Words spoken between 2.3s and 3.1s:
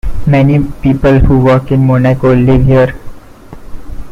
live here.